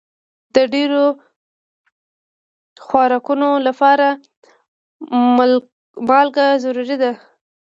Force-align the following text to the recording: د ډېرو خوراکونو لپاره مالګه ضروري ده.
د 0.55 0.57
ډېرو 0.73 1.03
خوراکونو 2.85 3.49
لپاره 3.67 4.07
مالګه 6.09 6.47
ضروري 6.63 6.95
ده. 7.03 7.11